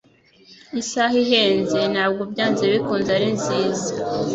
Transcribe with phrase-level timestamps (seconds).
[0.81, 3.87] Isaha ihenze ntabwo byanze bikunze ari nziza.